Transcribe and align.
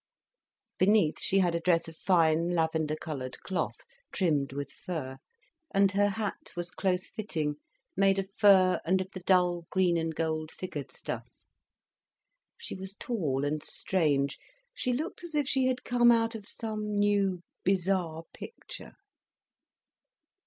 Beneath 0.79 1.19
she 1.19 1.37
had 1.37 1.53
a 1.53 1.59
dress 1.59 1.87
of 1.87 1.95
fine 1.95 2.49
lavender 2.55 2.95
coloured 2.95 3.39
cloth, 3.43 3.81
trimmed 4.11 4.51
with 4.51 4.71
fur, 4.71 5.19
and 5.71 5.91
her 5.91 6.09
hat 6.09 6.53
was 6.55 6.71
close 6.71 7.11
fitting, 7.11 7.57
made 7.95 8.17
of 8.17 8.27
fur 8.33 8.81
and 8.83 8.99
of 8.99 9.11
the 9.11 9.19
dull, 9.19 9.67
green 9.69 9.97
and 9.97 10.15
gold 10.15 10.51
figured 10.51 10.91
stuff. 10.91 11.45
She 12.57 12.73
was 12.73 12.95
tall 12.95 13.45
and 13.45 13.61
strange, 13.61 14.39
she 14.73 14.91
looked 14.91 15.23
as 15.23 15.35
if 15.35 15.47
she 15.47 15.67
had 15.67 15.83
come 15.83 16.11
out 16.11 16.33
of 16.33 16.47
some 16.47 16.97
new, 16.97 17.43
bizarre 17.63 18.23
picture. 18.33 18.93